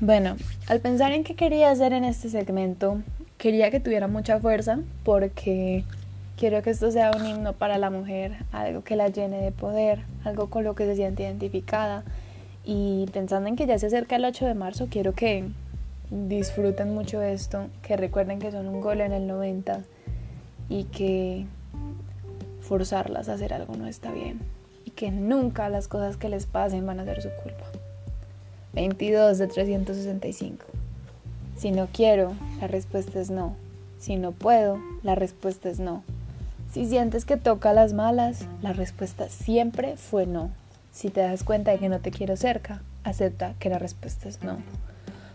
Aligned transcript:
Bueno, 0.00 0.36
al 0.68 0.78
pensar 0.78 1.10
en 1.10 1.24
qué 1.24 1.34
quería 1.34 1.72
hacer 1.72 1.92
en 1.92 2.04
este 2.04 2.28
segmento, 2.28 3.02
quería 3.36 3.72
que 3.72 3.80
tuviera 3.80 4.06
mucha 4.06 4.38
fuerza 4.38 4.78
porque 5.02 5.84
quiero 6.36 6.62
que 6.62 6.70
esto 6.70 6.92
sea 6.92 7.10
un 7.10 7.26
himno 7.26 7.52
para 7.52 7.78
la 7.78 7.90
mujer, 7.90 8.36
algo 8.52 8.84
que 8.84 8.94
la 8.94 9.08
llene 9.08 9.38
de 9.38 9.50
poder, 9.50 10.04
algo 10.24 10.50
con 10.50 10.62
lo 10.62 10.76
que 10.76 10.84
se 10.86 10.94
siente 10.94 11.24
identificada. 11.24 12.04
Y 12.64 13.06
pensando 13.12 13.48
en 13.48 13.56
que 13.56 13.66
ya 13.66 13.76
se 13.76 13.86
acerca 13.86 14.14
el 14.14 14.24
8 14.24 14.46
de 14.46 14.54
marzo, 14.54 14.86
quiero 14.88 15.14
que 15.14 15.48
disfruten 16.10 16.94
mucho 16.94 17.20
esto, 17.20 17.66
que 17.82 17.96
recuerden 17.96 18.38
que 18.38 18.52
son 18.52 18.68
un 18.68 18.80
gol 18.80 19.00
en 19.00 19.12
el 19.12 19.26
90 19.26 19.82
y 20.68 20.84
que 20.84 21.46
forzarlas 22.60 23.28
a 23.28 23.32
hacer 23.32 23.52
algo 23.52 23.74
no 23.74 23.88
está 23.88 24.12
bien 24.12 24.38
y 24.84 24.90
que 24.90 25.10
nunca 25.10 25.68
las 25.68 25.88
cosas 25.88 26.16
que 26.16 26.28
les 26.28 26.46
pasen 26.46 26.86
van 26.86 27.00
a 27.00 27.04
ser 27.04 27.20
su 27.20 27.30
culpa. 27.42 27.64
22 28.78 29.38
de 29.38 29.48
365. 29.48 30.64
Si 31.56 31.72
no 31.72 31.88
quiero, 31.92 32.34
la 32.60 32.68
respuesta 32.68 33.18
es 33.18 33.28
no. 33.28 33.56
Si 33.98 34.14
no 34.14 34.30
puedo, 34.30 34.78
la 35.02 35.16
respuesta 35.16 35.68
es 35.68 35.80
no. 35.80 36.04
Si 36.70 36.86
sientes 36.86 37.24
que 37.24 37.36
toca 37.36 37.72
las 37.72 37.92
malas, 37.92 38.46
la 38.62 38.72
respuesta 38.72 39.28
siempre 39.28 39.96
fue 39.96 40.26
no. 40.26 40.50
Si 40.92 41.08
te 41.10 41.22
das 41.22 41.42
cuenta 41.42 41.72
de 41.72 41.78
que 41.78 41.88
no 41.88 41.98
te 41.98 42.12
quiero 42.12 42.36
cerca, 42.36 42.80
acepta 43.02 43.54
que 43.58 43.68
la 43.68 43.80
respuesta 43.80 44.28
es 44.28 44.44
no. 44.44 44.58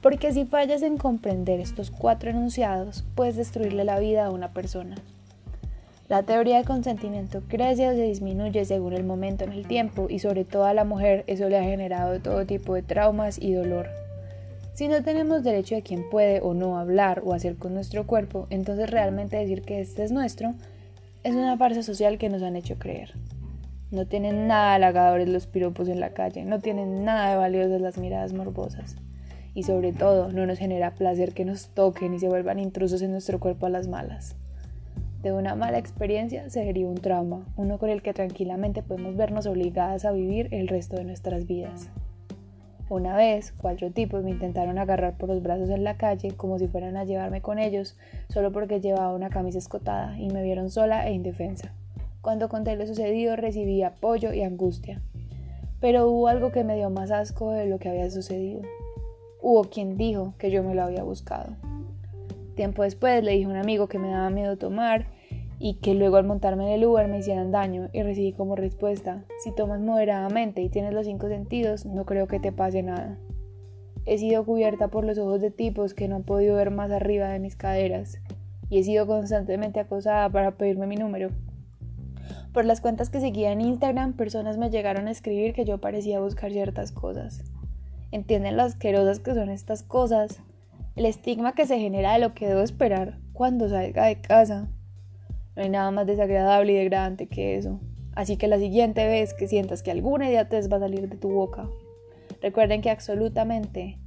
Porque 0.00 0.32
si 0.32 0.44
fallas 0.44 0.82
en 0.82 0.96
comprender 0.96 1.58
estos 1.58 1.90
cuatro 1.90 2.30
enunciados, 2.30 3.02
puedes 3.16 3.34
destruirle 3.34 3.82
la 3.82 3.98
vida 3.98 4.26
a 4.26 4.30
una 4.30 4.52
persona. 4.52 4.94
La 6.14 6.22
teoría 6.22 6.58
de 6.58 6.64
consentimiento 6.64 7.42
crece 7.48 7.88
o 7.88 7.92
se 7.92 8.02
disminuye 8.02 8.64
según 8.64 8.92
el 8.92 9.02
momento 9.02 9.42
en 9.42 9.50
el 9.50 9.66
tiempo 9.66 10.06
y 10.08 10.20
sobre 10.20 10.44
todo 10.44 10.64
a 10.64 10.72
la 10.72 10.84
mujer 10.84 11.24
eso 11.26 11.48
le 11.48 11.58
ha 11.58 11.64
generado 11.64 12.20
todo 12.20 12.46
tipo 12.46 12.76
de 12.76 12.82
traumas 12.82 13.36
y 13.42 13.52
dolor. 13.52 13.88
Si 14.74 14.86
no 14.86 15.02
tenemos 15.02 15.42
derecho 15.42 15.74
de 15.74 15.82
quién 15.82 16.08
puede 16.08 16.40
o 16.40 16.54
no 16.54 16.78
hablar 16.78 17.22
o 17.24 17.34
hacer 17.34 17.56
con 17.56 17.74
nuestro 17.74 18.06
cuerpo, 18.06 18.46
entonces 18.50 18.90
realmente 18.90 19.38
decir 19.38 19.62
que 19.62 19.80
este 19.80 20.04
es 20.04 20.12
nuestro 20.12 20.54
es 21.24 21.34
una 21.34 21.56
farsa 21.56 21.82
social 21.82 22.16
que 22.16 22.28
nos 22.28 22.42
han 22.44 22.54
hecho 22.54 22.78
creer. 22.78 23.14
No 23.90 24.06
tienen 24.06 24.46
nada 24.46 24.74
halagadores 24.74 25.28
los 25.28 25.48
piropos 25.48 25.88
en 25.88 25.98
la 25.98 26.10
calle, 26.10 26.44
no 26.44 26.60
tienen 26.60 27.04
nada 27.04 27.30
de 27.30 27.36
valiosas 27.38 27.80
las 27.80 27.98
miradas 27.98 28.32
morbosas. 28.32 28.94
Y 29.52 29.64
sobre 29.64 29.92
todo, 29.92 30.30
no 30.30 30.46
nos 30.46 30.60
genera 30.60 30.94
placer 30.94 31.34
que 31.34 31.44
nos 31.44 31.70
toquen 31.70 32.14
y 32.14 32.20
se 32.20 32.28
vuelvan 32.28 32.60
intrusos 32.60 33.02
en 33.02 33.10
nuestro 33.10 33.40
cuerpo 33.40 33.66
a 33.66 33.70
las 33.70 33.88
malas. 33.88 34.36
De 35.24 35.32
una 35.32 35.54
mala 35.54 35.78
experiencia 35.78 36.50
se 36.50 36.62
deriva 36.62 36.90
un 36.90 37.00
trauma, 37.00 37.46
uno 37.56 37.78
con 37.78 37.88
el 37.88 38.02
que 38.02 38.12
tranquilamente 38.12 38.82
podemos 38.82 39.16
vernos 39.16 39.46
obligadas 39.46 40.04
a 40.04 40.12
vivir 40.12 40.48
el 40.50 40.68
resto 40.68 40.96
de 40.96 41.04
nuestras 41.04 41.46
vidas. 41.46 41.88
Una 42.90 43.16
vez, 43.16 43.54
cuatro 43.56 43.90
tipos 43.90 44.22
me 44.22 44.32
intentaron 44.32 44.76
agarrar 44.76 45.16
por 45.16 45.30
los 45.30 45.42
brazos 45.42 45.70
en 45.70 45.82
la 45.82 45.96
calle 45.96 46.32
como 46.36 46.58
si 46.58 46.68
fueran 46.68 46.98
a 46.98 47.04
llevarme 47.04 47.40
con 47.40 47.58
ellos, 47.58 47.96
solo 48.28 48.52
porque 48.52 48.82
llevaba 48.82 49.14
una 49.14 49.30
camisa 49.30 49.56
escotada 49.56 50.18
y 50.18 50.28
me 50.28 50.42
vieron 50.42 50.70
sola 50.70 51.08
e 51.08 51.14
indefensa. 51.14 51.72
Cuando 52.20 52.50
conté 52.50 52.76
lo 52.76 52.86
sucedido 52.86 53.34
recibí 53.34 53.82
apoyo 53.82 54.34
y 54.34 54.42
angustia. 54.42 55.00
Pero 55.80 56.06
hubo 56.06 56.28
algo 56.28 56.52
que 56.52 56.64
me 56.64 56.76
dio 56.76 56.90
más 56.90 57.10
asco 57.10 57.50
de 57.50 57.64
lo 57.64 57.78
que 57.78 57.88
había 57.88 58.10
sucedido. 58.10 58.60
Hubo 59.40 59.64
quien 59.64 59.96
dijo 59.96 60.34
que 60.36 60.50
yo 60.50 60.62
me 60.62 60.74
lo 60.74 60.82
había 60.82 61.02
buscado. 61.02 61.56
Tiempo 62.56 62.82
después 62.82 63.24
le 63.24 63.32
dije 63.32 63.46
a 63.46 63.48
un 63.48 63.56
amigo 63.56 63.88
que 63.88 63.98
me 63.98 64.10
daba 64.10 64.28
miedo 64.28 64.58
tomar 64.58 65.13
y 65.66 65.76
que 65.76 65.94
luego 65.94 66.18
al 66.18 66.26
montarme 66.26 66.66
en 66.66 66.72
el 66.74 66.84
Uber 66.84 67.08
me 67.08 67.20
hicieran 67.20 67.50
daño 67.50 67.88
y 67.94 68.02
recibí 68.02 68.34
como 68.34 68.54
respuesta, 68.54 69.24
si 69.42 69.50
tomas 69.50 69.80
moderadamente 69.80 70.60
y 70.60 70.68
tienes 70.68 70.92
los 70.92 71.06
cinco 71.06 71.26
sentidos, 71.28 71.86
no 71.86 72.04
creo 72.04 72.26
que 72.28 72.38
te 72.38 72.52
pase 72.52 72.82
nada. 72.82 73.16
He 74.04 74.18
sido 74.18 74.44
cubierta 74.44 74.88
por 74.88 75.06
los 75.06 75.16
ojos 75.16 75.40
de 75.40 75.50
tipos 75.50 75.94
que 75.94 76.06
no 76.06 76.16
han 76.16 76.22
podido 76.22 76.54
ver 76.56 76.70
más 76.70 76.90
arriba 76.90 77.28
de 77.28 77.38
mis 77.38 77.56
caderas 77.56 78.18
y 78.68 78.78
he 78.78 78.82
sido 78.82 79.06
constantemente 79.06 79.80
acosada 79.80 80.28
para 80.28 80.58
pedirme 80.58 80.86
mi 80.86 80.96
número. 80.96 81.30
Por 82.52 82.66
las 82.66 82.82
cuentas 82.82 83.08
que 83.08 83.20
seguía 83.20 83.50
en 83.50 83.62
Instagram, 83.62 84.12
personas 84.12 84.58
me 84.58 84.68
llegaron 84.68 85.08
a 85.08 85.12
escribir 85.12 85.54
que 85.54 85.64
yo 85.64 85.78
parecía 85.78 86.20
buscar 86.20 86.52
ciertas 86.52 86.92
cosas. 86.92 87.42
¿Entienden 88.10 88.58
lo 88.58 88.64
asquerosas 88.64 89.18
que 89.18 89.32
son 89.32 89.48
estas 89.48 89.82
cosas? 89.82 90.42
El 90.94 91.06
estigma 91.06 91.54
que 91.54 91.64
se 91.64 91.78
genera 91.78 92.12
de 92.12 92.18
lo 92.18 92.34
que 92.34 92.48
debo 92.48 92.60
esperar 92.60 93.16
cuando 93.32 93.70
salga 93.70 94.04
de 94.04 94.20
casa. 94.20 94.68
No 95.56 95.62
hay 95.62 95.68
nada 95.68 95.90
más 95.90 96.06
desagradable 96.06 96.72
y 96.72 96.76
degradante 96.76 97.26
que 97.26 97.56
eso. 97.56 97.80
Así 98.14 98.36
que 98.36 98.48
la 98.48 98.58
siguiente 98.58 99.06
vez 99.06 99.34
que 99.34 99.48
sientas 99.48 99.82
que 99.82 99.90
alguna 99.90 100.28
idiotez 100.28 100.70
va 100.70 100.76
a 100.76 100.80
salir 100.80 101.08
de 101.08 101.16
tu 101.16 101.30
boca, 101.30 101.68
recuerden 102.40 102.80
que 102.80 102.90
absolutamente 102.90 103.98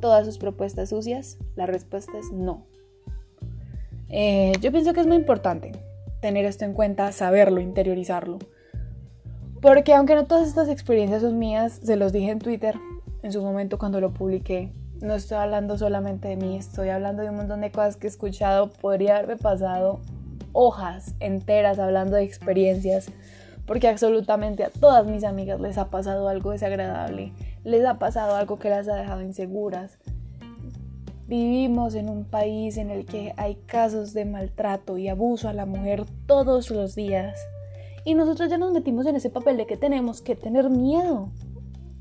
todas 0.00 0.26
sus 0.26 0.38
propuestas 0.38 0.90
sucias, 0.90 1.38
la 1.56 1.66
respuesta 1.66 2.18
es 2.18 2.30
no. 2.32 2.66
Eh, 4.08 4.52
yo 4.60 4.70
pienso 4.72 4.92
que 4.92 5.00
es 5.00 5.06
muy 5.06 5.16
importante 5.16 5.72
tener 6.20 6.44
esto 6.44 6.64
en 6.64 6.72
cuenta, 6.72 7.12
saberlo, 7.12 7.60
interiorizarlo. 7.60 8.38
Porque 9.60 9.94
aunque 9.94 10.14
no 10.14 10.26
todas 10.26 10.46
estas 10.46 10.68
experiencias 10.68 11.22
son 11.22 11.38
mías, 11.38 11.80
se 11.82 11.96
los 11.96 12.12
dije 12.12 12.30
en 12.30 12.38
Twitter 12.38 12.76
en 13.22 13.32
su 13.32 13.42
momento 13.42 13.78
cuando 13.78 14.00
lo 14.00 14.12
publiqué. 14.12 14.72
No 15.00 15.14
estoy 15.14 15.38
hablando 15.38 15.76
solamente 15.78 16.28
de 16.28 16.36
mí, 16.36 16.56
estoy 16.56 16.88
hablando 16.88 17.22
de 17.22 17.30
un 17.30 17.36
montón 17.36 17.60
de 17.60 17.70
cosas 17.70 17.96
que 17.96 18.06
he 18.06 18.10
escuchado. 18.10 18.70
Podría 18.70 19.16
haberme 19.16 19.36
pasado 19.36 20.00
hojas 20.60 21.14
enteras 21.20 21.78
hablando 21.78 22.16
de 22.16 22.24
experiencias, 22.24 23.12
porque 23.64 23.86
absolutamente 23.86 24.64
a 24.64 24.70
todas 24.70 25.06
mis 25.06 25.22
amigas 25.22 25.60
les 25.60 25.78
ha 25.78 25.88
pasado 25.88 26.28
algo 26.28 26.50
desagradable, 26.50 27.32
les 27.62 27.86
ha 27.86 28.00
pasado 28.00 28.34
algo 28.34 28.58
que 28.58 28.68
las 28.68 28.88
ha 28.88 28.96
dejado 28.96 29.22
inseguras. 29.22 30.00
Vivimos 31.28 31.94
en 31.94 32.08
un 32.08 32.24
país 32.24 32.76
en 32.76 32.90
el 32.90 33.06
que 33.06 33.34
hay 33.36 33.54
casos 33.66 34.14
de 34.14 34.24
maltrato 34.24 34.98
y 34.98 35.06
abuso 35.06 35.48
a 35.48 35.52
la 35.52 35.64
mujer 35.64 36.06
todos 36.26 36.72
los 36.72 36.96
días. 36.96 37.38
Y 38.04 38.14
nosotros 38.14 38.50
ya 38.50 38.58
nos 38.58 38.72
metimos 38.72 39.06
en 39.06 39.14
ese 39.14 39.30
papel 39.30 39.58
de 39.58 39.66
que 39.66 39.76
tenemos 39.76 40.22
que 40.22 40.34
tener 40.34 40.70
miedo. 40.70 41.30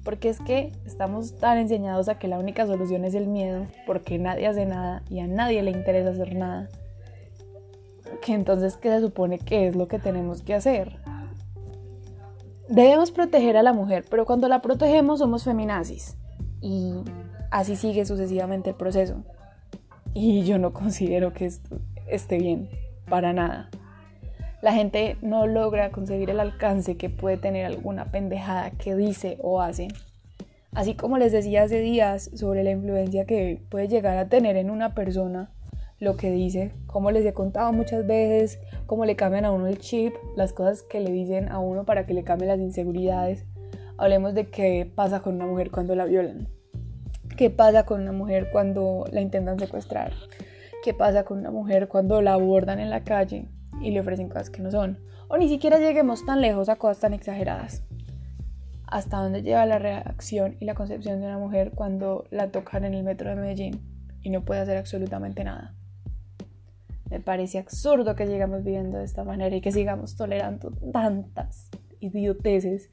Porque 0.04 0.30
es 0.30 0.40
que 0.40 0.72
estamos 0.86 1.36
tan 1.36 1.60
enseñados 1.60 2.10
a 2.10 2.18
que 2.18 2.30
la 2.30 2.40
única 2.40 2.66
solución 2.66 3.06
es 3.06 3.14
el 3.14 3.28
miedo, 3.28 3.68
porque 3.86 4.18
nadie 4.18 4.48
hace 4.48 4.66
nada 4.66 5.04
y 5.10 5.20
a 5.20 5.28
nadie 5.28 5.62
le 5.62 5.72
interesa 5.72 6.10
hacer 6.10 6.34
nada 6.34 6.70
entonces, 8.34 8.78
¿qué 8.78 8.90
se 8.90 9.02
supone 9.02 9.40
que 9.40 9.68
es 9.68 9.76
lo 9.76 9.88
que 9.88 10.00
tenemos 10.00 10.42
que 10.42 10.54
hacer? 10.54 10.98
Debemos 12.70 13.12
proteger 13.12 13.56
a 13.58 13.64
la 13.64 13.74
mujer, 13.74 14.06
pero 14.10 14.26
cuando 14.26 14.48
la 14.50 14.62
protegemos 14.62 15.20
somos 15.20 15.44
feminazis. 15.44 16.18
Y 16.62 16.96
así 17.52 17.76
sigue 17.76 18.06
sucesivamente 18.06 18.72
el 18.72 18.76
proceso. 18.76 19.24
Y 20.14 20.44
yo 20.44 20.58
no 20.58 20.74
considero 20.74 21.34
que 21.34 21.46
esto 21.46 21.80
esté 22.08 22.38
bien, 22.38 22.70
para 23.10 23.34
nada. 23.34 23.70
La 24.62 24.74
gente 24.74 25.18
no 25.22 25.46
logra 25.46 25.92
conseguir 25.92 26.30
el 26.30 26.40
alcance 26.40 26.98
que 26.98 27.10
puede 27.10 27.38
tener 27.38 27.66
alguna 27.66 28.06
pendejada 28.06 28.72
que 28.72 28.96
dice 28.96 29.38
o 29.42 29.62
hace. 29.62 29.88
Así 30.74 30.96
como 30.96 31.18
les 31.18 31.32
decía 31.32 31.64
hace 31.64 31.80
días 31.80 32.30
sobre 32.34 32.64
la 32.64 32.72
influencia 32.72 33.26
que 33.26 33.62
puede 33.70 33.88
llegar 33.88 34.18
a 34.18 34.28
tener 34.28 34.58
en 34.58 34.70
una 34.70 34.94
persona 34.94 35.52
lo 36.00 36.16
que 36.16 36.32
dice, 36.32 36.74
como 36.86 37.10
les 37.10 37.26
he 37.26 37.34
contado 37.34 37.74
muchas 37.74 38.06
veces, 38.06 38.60
cómo 38.86 39.06
le 39.06 39.16
cambian 39.16 39.46
a 39.46 39.52
uno 39.52 39.68
el 39.68 39.80
chip, 39.80 40.14
las 40.36 40.54
cosas 40.54 40.84
que 40.84 41.00
le 41.00 41.12
dicen 41.12 41.50
a 41.50 41.60
uno 41.60 41.86
para 41.86 42.06
que 42.06 42.14
le 42.14 42.24
cambien 42.24 42.50
las 42.50 42.60
inseguridades. 42.60 43.46
Hablemos 43.98 44.36
de 44.36 44.48
qué 44.48 44.92
pasa 44.94 45.22
con 45.22 45.36
una 45.36 45.48
mujer 45.48 45.72
cuando 45.72 45.96
la 45.96 46.06
violan. 46.06 46.50
¿Qué 47.36 47.50
pasa 47.50 47.86
con 47.86 48.02
una 48.02 48.12
mujer 48.12 48.50
cuando 48.52 49.06
la 49.12 49.22
intentan 49.22 49.58
secuestrar? 49.58 50.14
¿Qué 50.84 50.94
pasa 50.94 51.24
con 51.24 51.40
una 51.40 51.52
mujer 51.52 51.88
cuando 51.88 52.22
la 52.22 52.34
abordan 52.34 52.80
en 52.80 52.92
la 52.92 53.04
calle 53.04 53.48
y 53.82 53.92
le 53.92 54.00
ofrecen 54.00 54.30
cosas 54.30 54.52
que 54.52 54.62
no 54.62 54.70
son? 54.70 55.00
O 55.28 55.38
ni 55.38 55.50
siquiera 55.50 55.80
lleguemos 55.80 56.26
tan 56.26 56.42
lejos 56.42 56.70
a 56.70 56.78
cosas 56.78 57.00
tan 57.00 57.14
exageradas. 57.14 57.84
¿Hasta 58.86 59.18
dónde 59.18 59.42
lleva 59.42 59.66
la 59.66 59.80
reacción 59.80 60.56
y 60.60 60.66
la 60.66 60.76
concepción 60.76 61.20
de 61.20 61.26
una 61.26 61.40
mujer 61.40 61.72
cuando 61.76 62.26
la 62.30 62.52
tocan 62.52 62.86
en 62.86 62.94
el 62.94 63.04
metro 63.04 63.30
de 63.30 63.36
Medellín 63.36 63.82
y 64.22 64.30
no 64.30 64.46
puede 64.46 64.62
hacer 64.62 64.78
absolutamente 64.78 65.44
nada? 65.44 65.74
Me 67.10 67.20
parece 67.20 67.58
absurdo 67.58 68.16
que 68.16 68.28
sigamos 68.28 68.64
viviendo 68.64 68.98
de 68.98 69.06
esta 69.06 69.24
manera 69.24 69.56
y 69.56 69.62
que 69.62 69.72
sigamos 69.72 70.16
tolerando 70.16 70.72
tantas 70.92 71.70
idioteces 72.00 72.90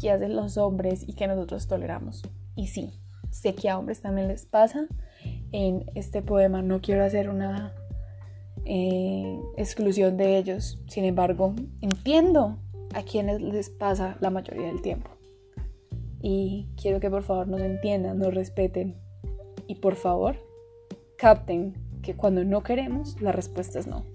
que 0.00 0.10
hacen 0.10 0.36
los 0.36 0.56
hombres 0.56 1.04
y 1.06 1.14
que 1.14 1.26
nosotros 1.26 1.66
toleramos. 1.66 2.22
Y 2.54 2.68
sí, 2.68 2.92
sé 3.30 3.54
que 3.54 3.68
a 3.68 3.78
hombres 3.78 4.00
también 4.00 4.28
les 4.28 4.46
pasa. 4.46 4.86
En 5.52 5.86
este 5.94 6.22
poema 6.22 6.62
no 6.62 6.80
quiero 6.80 7.04
hacer 7.04 7.30
una 7.30 7.74
eh, 8.64 9.38
exclusión 9.56 10.16
de 10.16 10.38
ellos. 10.38 10.80
Sin 10.86 11.04
embargo, 11.04 11.54
entiendo 11.80 12.58
a 12.94 13.02
quienes 13.02 13.40
les 13.40 13.70
pasa 13.70 14.16
la 14.20 14.30
mayoría 14.30 14.66
del 14.66 14.82
tiempo. 14.82 15.10
Y 16.20 16.68
quiero 16.80 17.00
que 17.00 17.10
por 17.10 17.22
favor 17.22 17.48
nos 17.48 17.60
entiendan, 17.60 18.18
nos 18.18 18.34
respeten 18.34 18.96
y 19.66 19.76
por 19.76 19.94
favor 19.94 20.36
capten 21.16 21.74
que 22.08 22.16
cuando 22.16 22.42
no 22.42 22.62
queremos, 22.62 23.20
la 23.20 23.32
respuesta 23.32 23.78
es 23.78 23.86
no. 23.86 24.06